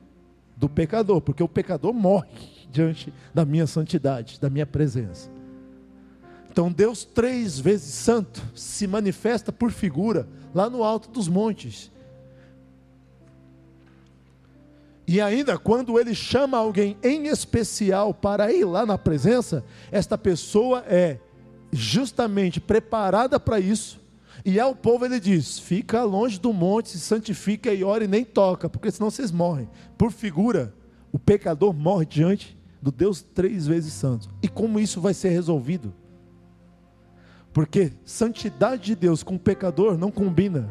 [0.57, 5.31] do pecador, porque o pecador morre diante da minha santidade, da minha presença.
[6.54, 11.90] Então Deus, três vezes santo, se manifesta por figura lá no alto dos montes.
[15.04, 20.84] E ainda quando ele chama alguém em especial para ir lá na presença, esta pessoa
[20.86, 21.18] é
[21.72, 24.00] justamente preparada para isso.
[24.44, 28.24] E ao povo ele diz: fica longe do monte, se santifica e ora e nem
[28.24, 29.68] toca, porque senão vocês morrem.
[29.98, 30.72] Por figura,
[31.10, 34.28] o pecador morre diante do Deus três vezes santo.
[34.40, 35.92] E como isso vai ser resolvido?
[37.54, 40.68] Porque santidade de Deus com pecador não combina.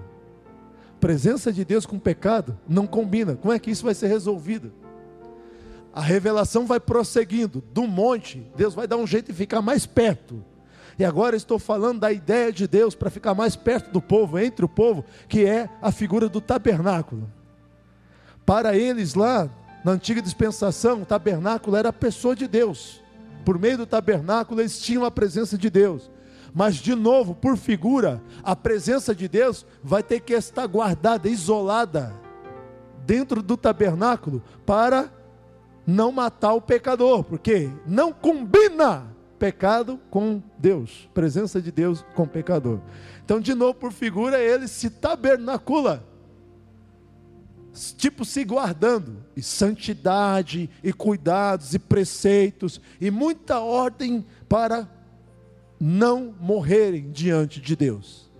[1.00, 3.38] Presença de Deus com pecado não combina.
[3.38, 4.74] Como é que isso vai ser resolvido?
[5.94, 7.64] A revelação vai prosseguindo.
[7.74, 10.44] Do monte, Deus vai dar um jeito de ficar mais perto.
[11.00, 14.66] E agora estou falando da ideia de Deus para ficar mais perto do povo, entre
[14.66, 17.32] o povo, que é a figura do tabernáculo.
[18.46, 19.50] Para eles lá,
[19.86, 23.02] na antiga dispensação, o tabernáculo era a pessoa de Deus.
[23.46, 26.12] Por meio do tabernáculo, eles tinham a presença de Deus.
[26.54, 32.14] Mas, de novo, por figura, a presença de Deus vai ter que estar guardada, isolada,
[33.06, 35.12] dentro do tabernáculo, para
[35.86, 42.80] não matar o pecador, porque não combina pecado com Deus, presença de Deus com pecador.
[43.26, 46.08] Então, de novo, por figura, ele se tabernacula,
[47.98, 54.88] tipo se guardando, e santidade, e cuidados, e preceitos, e muita ordem para
[55.86, 58.32] não morrerem diante de Deus.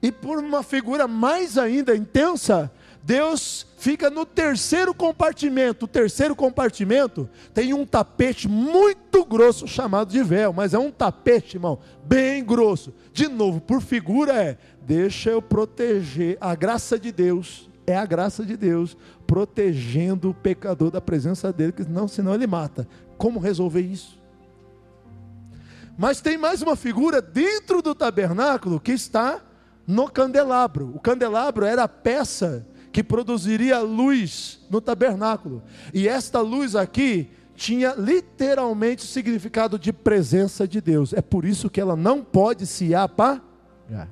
[0.00, 5.84] E por uma figura mais ainda intensa, Deus fica no terceiro compartimento.
[5.84, 11.58] O terceiro compartimento tem um tapete muito grosso chamado de véu, mas é um tapete,
[11.58, 12.94] irmão, bem grosso.
[13.12, 17.68] De novo, por figura é: deixa eu proteger a graça de Deus.
[17.86, 22.46] É a graça de Deus protegendo o pecador da presença dele, que não, senão ele
[22.46, 22.88] mata.
[23.18, 24.23] Como resolver isso?
[25.96, 29.40] Mas tem mais uma figura dentro do tabernáculo que está
[29.86, 30.92] no candelabro.
[30.94, 35.62] O candelabro era a peça que produziria luz no tabernáculo.
[35.92, 41.12] E esta luz aqui tinha literalmente o significado de presença de Deus.
[41.12, 44.08] É por isso que ela não pode se apagar.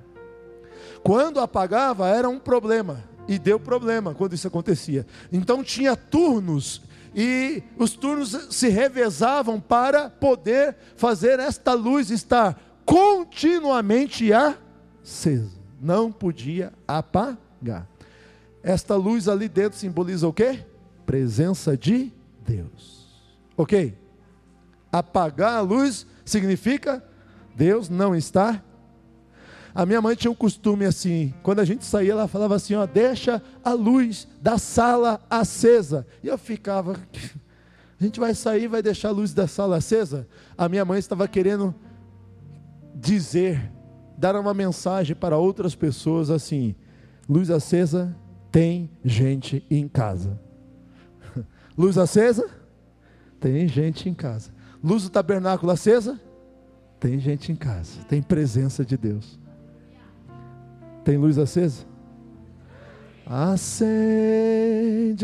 [1.02, 3.04] Quando apagava era um problema.
[3.28, 5.06] E deu problema quando isso acontecia.
[5.32, 6.82] Então tinha turnos
[7.14, 15.60] e os turnos se revezavam para poder fazer esta luz estar continuamente acesa.
[15.80, 17.86] Não podia apagar.
[18.62, 20.64] Esta luz ali dentro simboliza o quê?
[21.04, 22.12] Presença de
[22.46, 23.06] Deus.
[23.56, 23.98] Ok?
[24.90, 27.04] Apagar a luz significa
[27.54, 28.62] Deus não está
[29.74, 32.86] a minha mãe tinha um costume assim, quando a gente saía, ela falava assim: ó,
[32.86, 36.06] deixa a luz da sala acesa.
[36.22, 36.96] E eu ficava,
[37.98, 40.28] a gente vai sair, vai deixar a luz da sala acesa?
[40.58, 41.74] A minha mãe estava querendo
[42.94, 43.72] dizer,
[44.18, 46.74] dar uma mensagem para outras pessoas assim:
[47.26, 48.14] luz acesa,
[48.50, 50.38] tem gente em casa.
[51.78, 52.50] Luz acesa,
[53.40, 54.50] tem gente em casa.
[54.84, 56.20] Luz do tabernáculo acesa,
[57.00, 59.40] tem gente em casa, tem presença de Deus.
[61.04, 61.84] Tem luz acesa?
[63.26, 63.96] Acende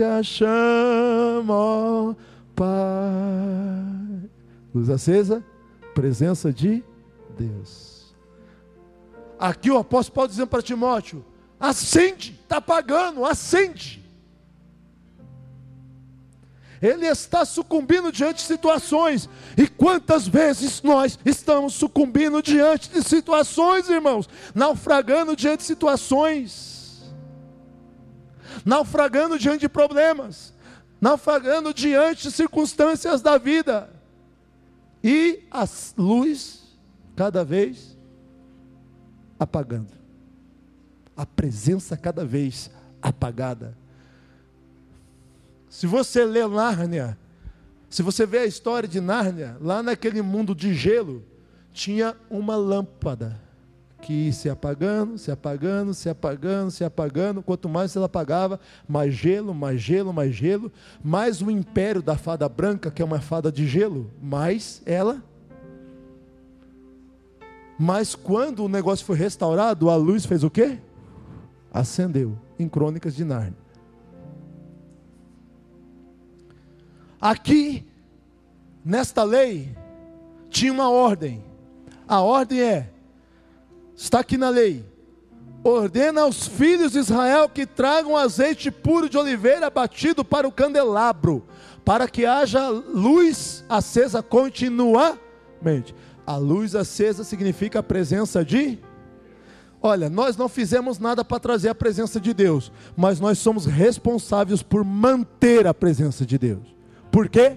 [0.02, 2.14] a chama, ó
[2.54, 2.68] Pai.
[4.74, 5.44] Luz acesa,
[5.94, 6.82] presença de
[7.38, 8.14] Deus.
[9.38, 11.24] Aqui o apóstolo Paulo dizendo para Timóteo:
[11.60, 14.04] acende, está apagando, acende.
[16.80, 19.28] Ele está sucumbindo diante de situações.
[19.56, 24.28] E quantas vezes nós estamos sucumbindo diante de situações, irmãos?
[24.54, 27.02] Naufragando diante de situações.
[28.64, 30.52] Naufragando diante de problemas.
[31.00, 33.90] Naufragando diante de circunstâncias da vida.
[35.02, 36.62] E a luz
[37.16, 37.96] cada vez
[39.38, 39.92] apagando.
[41.16, 42.70] A presença cada vez
[43.02, 43.76] apagada.
[45.78, 47.16] Se você lê Nárnia,
[47.88, 51.22] se você vê a história de Nárnia, lá naquele mundo de gelo,
[51.72, 53.40] tinha uma lâmpada
[54.02, 57.42] que ia se apagando, se apagando, se apagando, se apagando.
[57.44, 60.72] Quanto mais ela apagava, mais gelo, mais gelo, mais gelo.
[61.00, 65.22] Mais o império da fada branca, que é uma fada de gelo, mais ela.
[67.78, 70.76] Mas quando o negócio foi restaurado, a luz fez o quê?
[71.72, 73.67] Acendeu, em Crônicas de Nárnia.
[77.20, 77.84] Aqui,
[78.84, 79.76] nesta lei,
[80.48, 81.42] tinha uma ordem.
[82.06, 82.90] A ordem é:
[83.96, 84.84] está aqui na lei.
[85.64, 91.44] Ordena aos filhos de Israel que tragam azeite puro de oliveira batido para o candelabro,
[91.84, 95.94] para que haja luz acesa continuamente.
[96.24, 98.78] A luz acesa significa a presença de
[99.80, 104.60] Olha, nós não fizemos nada para trazer a presença de Deus, mas nós somos responsáveis
[104.60, 106.77] por manter a presença de Deus.
[107.18, 107.56] Por quê?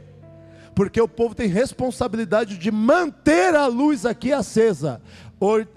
[0.74, 5.00] Porque o povo tem responsabilidade de manter a luz aqui acesa.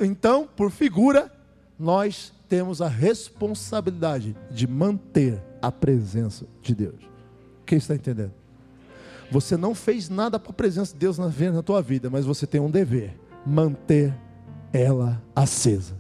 [0.01, 1.31] Então, por figura,
[1.79, 6.95] nós temos a responsabilidade de manter a presença de Deus.
[7.67, 8.33] Quem está entendendo?
[9.31, 12.47] Você não fez nada para a presença de Deus na, na tua vida, mas você
[12.47, 13.15] tem um dever:
[13.45, 14.15] manter
[14.73, 15.95] ela acesa.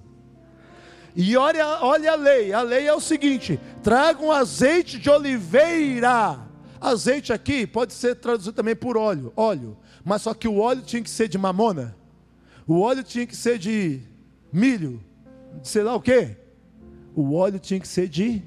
[1.14, 6.53] E olha, olha a lei: a lei é o seguinte: tragam azeite de oliveira.
[6.85, 9.74] Azeite aqui pode ser traduzido também por óleo, óleo.
[10.05, 11.97] Mas só que o óleo tinha que ser de mamona,
[12.66, 14.03] o óleo tinha que ser de
[14.53, 15.03] milho,
[15.62, 16.37] de sei lá o que.
[17.14, 18.43] O óleo tinha que ser de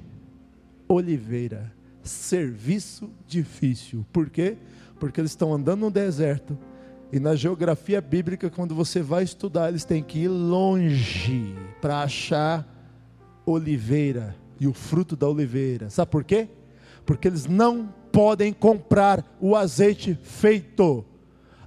[0.86, 1.72] oliveira.
[2.04, 4.06] Serviço difícil.
[4.12, 4.56] Por quê?
[5.00, 6.56] Porque eles estão andando no deserto.
[7.10, 12.64] E na geografia bíblica, quando você vai estudar, eles têm que ir longe para achar
[13.44, 15.90] oliveira e o fruto da oliveira.
[15.90, 16.48] Sabe por quê?
[17.04, 21.04] Porque eles não podem comprar o azeite feito.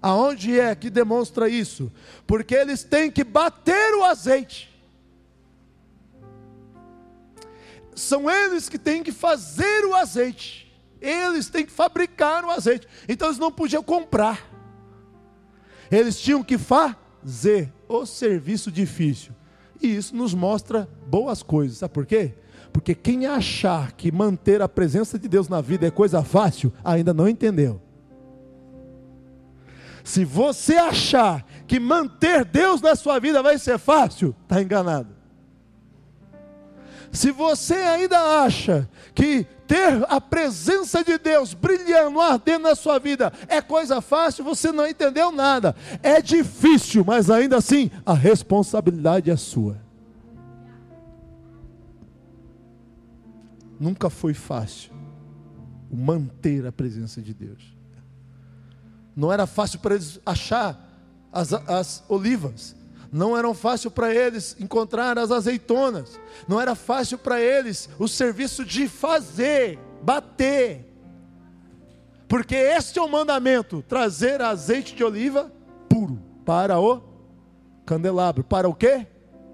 [0.01, 1.91] Aonde é que demonstra isso?
[2.25, 4.69] Porque eles têm que bater o azeite.
[7.95, 10.71] São eles que têm que fazer o azeite.
[10.99, 12.87] Eles têm que fabricar o azeite.
[13.07, 14.49] Então eles não podiam comprar.
[15.91, 19.33] Eles tinham que fazer o serviço difícil.
[19.81, 21.79] E isso nos mostra boas coisas.
[21.79, 22.33] Sabe por quê?
[22.72, 27.13] Porque quem achar que manter a presença de Deus na vida é coisa fácil, ainda
[27.13, 27.82] não entendeu.
[30.03, 35.22] Se você achar que manter Deus na sua vida vai ser fácil, está enganado.
[37.11, 43.32] Se você ainda acha que ter a presença de Deus brilhando, ardendo na sua vida
[43.47, 45.76] é coisa fácil, você não entendeu nada.
[46.01, 49.78] É difícil, mas ainda assim a responsabilidade é sua.
[53.82, 54.93] Nunca foi fácil
[55.91, 57.75] manter a presença de Deus.
[59.15, 60.89] Não era fácil para eles achar
[61.32, 62.75] as, as olivas
[63.11, 66.17] não era fácil para eles encontrar as azeitonas,
[66.47, 70.89] não era fácil para eles o serviço de fazer, bater,
[72.32, 75.51] porque este é o mandamento: trazer azeite de oliva
[75.89, 77.01] puro para o
[77.86, 79.05] candelabro, para o que?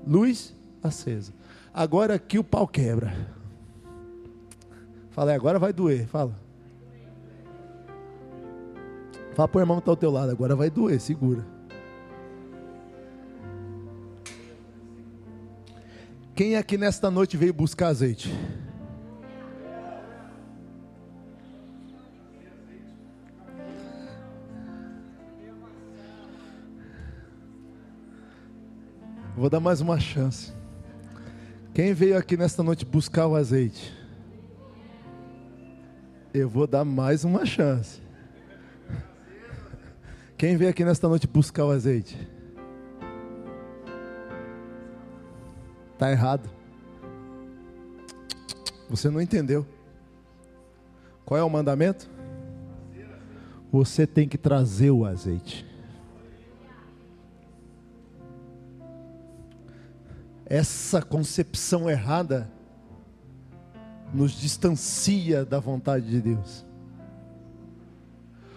[0.06, 0.54] Luz
[0.84, 1.34] acesa.
[1.74, 3.36] Agora aqui o pau quebra.
[5.18, 6.06] Fala, agora vai doer.
[6.06, 6.40] Fala.
[9.34, 11.44] Fala para o irmão que está ao teu lado, agora vai doer, segura.
[16.36, 18.32] Quem aqui nesta noite veio buscar azeite?
[29.36, 30.54] Vou dar mais uma chance.
[31.74, 33.98] Quem veio aqui nesta noite buscar o azeite?
[36.40, 38.00] Eu vou dar mais uma chance.
[40.38, 42.16] Quem veio aqui nesta noite buscar o azeite?
[45.94, 46.48] Está errado.
[48.88, 49.66] Você não entendeu.
[51.26, 52.08] Qual é o mandamento?
[53.72, 55.66] Você tem que trazer o azeite.
[60.46, 62.48] Essa concepção errada
[64.14, 66.66] nos distancia da vontade de Deus.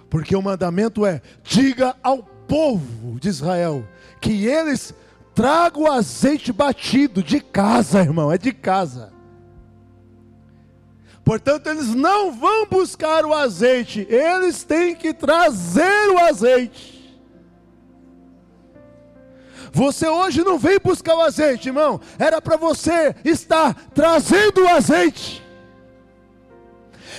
[0.09, 3.87] Porque o mandamento é: diga ao povo de Israel
[4.21, 4.95] que eles
[5.35, 9.13] Traga o azeite batido de casa, irmão, é de casa.
[11.25, 17.00] Portanto, eles não vão buscar o azeite, eles têm que trazer o azeite.
[19.73, 25.51] Você hoje não veio buscar o azeite, irmão, era para você estar trazendo o azeite.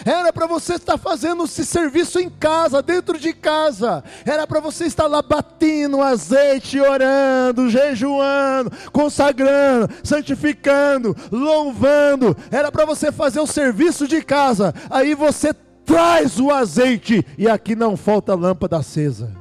[0.05, 4.03] Era para você estar fazendo esse serviço em casa, dentro de casa.
[4.25, 12.35] Era para você estar lá batendo azeite, orando, jejuando, consagrando, santificando, louvando.
[12.49, 14.73] Era para você fazer o serviço de casa.
[14.89, 15.53] Aí você
[15.85, 19.40] traz o azeite e aqui não falta lâmpada acesa.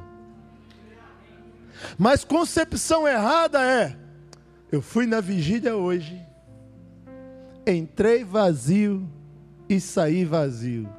[1.97, 3.95] Mas concepção errada é:
[4.71, 6.21] eu fui na vigília hoje,
[7.65, 9.07] entrei vazio
[9.67, 10.89] e sair vazio.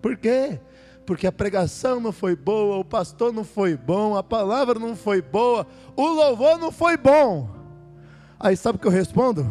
[0.00, 0.60] Por quê?
[1.04, 5.22] Porque a pregação não foi boa, o pastor não foi bom, a palavra não foi
[5.22, 7.48] boa, o louvor não foi bom.
[8.38, 9.48] Aí sabe o que eu respondo?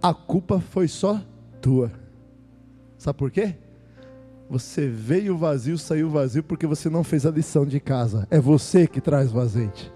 [0.00, 1.20] A culpa foi só
[1.60, 1.90] tua.
[2.96, 3.56] Sabe por quê?
[4.48, 8.26] Você veio vazio, saiu vazio porque você não fez a lição de casa.
[8.30, 9.92] É você que traz o azeite.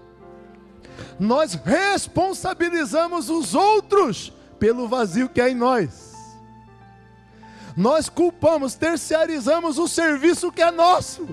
[1.19, 6.13] Nós responsabilizamos os outros pelo vazio que há em nós
[7.75, 11.27] nós culpamos, terciarizamos o serviço que é nosso.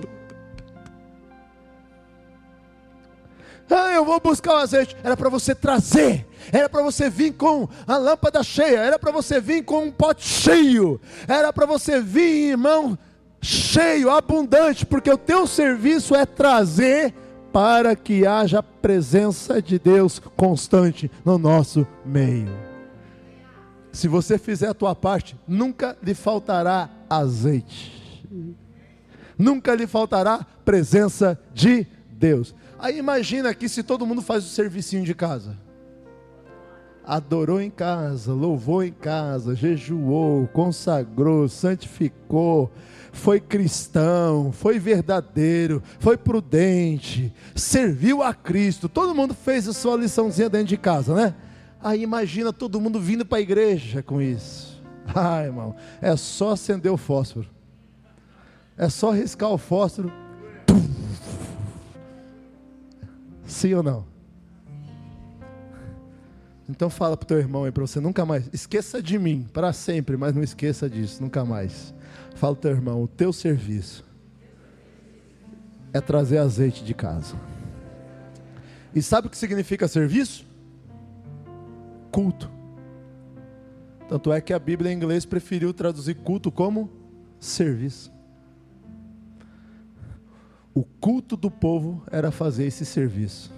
[3.69, 4.97] Ah, eu vou buscar o azeite.
[5.01, 6.27] Era para você trazer.
[6.51, 8.79] Era para você vir com a lâmpada cheia.
[8.79, 10.99] Era para você vir com um pote cheio.
[11.25, 12.99] Era para você vir, irmão,
[13.41, 17.13] cheio, abundante, porque o teu serviço é trazer
[17.51, 22.71] para que haja presença de Deus constante no nosso meio.
[23.91, 28.25] Se você fizer a tua parte, nunca lhe faltará azeite.
[29.37, 32.55] Nunca lhe faltará presença de Deus.
[32.79, 35.57] Aí imagina aqui se todo mundo faz o servicinho de casa.
[37.03, 42.71] Adorou em casa, louvou em casa, jejuou, consagrou, santificou,
[43.11, 48.87] foi cristão, foi verdadeiro, foi prudente, serviu a Cristo.
[48.87, 51.35] Todo mundo fez a sua liçãozinha dentro de casa, né?
[51.83, 54.81] Aí imagina todo mundo vindo para a igreja com isso.
[55.13, 57.47] Ai, irmão, é só acender o fósforo.
[58.77, 60.11] É só riscar o fósforo.
[63.45, 64.05] Sim ou não?
[66.69, 68.49] Então fala para o teu irmão aí para você nunca mais.
[68.53, 71.93] Esqueça de mim para sempre, mas não esqueça disso, nunca mais.
[72.41, 74.03] Fala teu irmão, o teu serviço
[75.93, 77.35] é trazer azeite de casa.
[78.95, 80.43] E sabe o que significa serviço?
[82.11, 82.49] Culto.
[84.09, 86.89] Tanto é que a Bíblia em inglês preferiu traduzir culto como
[87.39, 88.11] serviço.
[90.73, 93.53] O culto do povo era fazer esse serviço.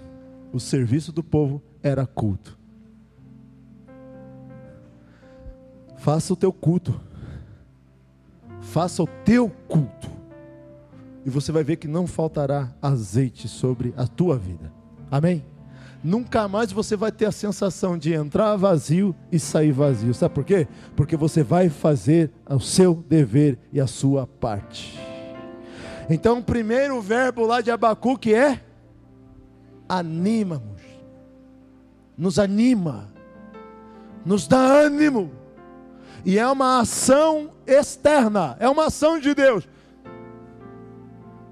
[0.52, 2.58] O serviço do povo era culto.
[5.96, 7.13] Faça o teu culto.
[8.74, 10.10] Faça o teu culto.
[11.24, 14.72] E você vai ver que não faltará azeite sobre a tua vida.
[15.08, 15.44] Amém?
[16.02, 20.12] Nunca mais você vai ter a sensação de entrar vazio e sair vazio.
[20.12, 20.66] Sabe por quê?
[20.96, 24.98] Porque você vai fazer o seu dever e a sua parte.
[26.10, 28.60] Então, o primeiro verbo lá de Abacuque é
[29.88, 30.82] anima-nos.
[32.18, 33.08] Nos anima.
[34.26, 35.43] Nos dá ânimo.
[36.24, 39.68] E é uma ação externa, é uma ação de Deus.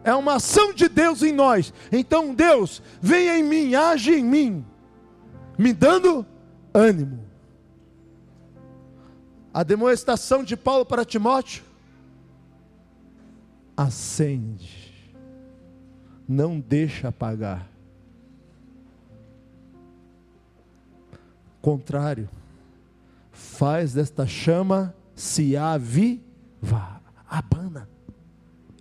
[0.04, 1.72] É uma ação de Deus em nós.
[1.92, 4.64] Então, Deus, venha em mim, age em mim,
[5.56, 6.26] me dando
[6.74, 7.22] ânimo.
[9.54, 11.62] A demonstração de Paulo para Timóteo
[13.76, 15.14] acende,
[16.26, 17.68] não deixa apagar.
[21.60, 22.28] Contrário,
[23.42, 27.88] faz desta chama se avivar, abana,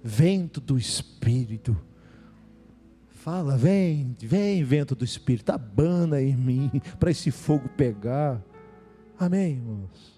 [0.03, 1.75] vento do Espírito.
[3.09, 8.41] Fala, vem, vem, vento do Espírito, abana em mim, para esse fogo pegar.
[9.19, 10.10] Amém, irmãos?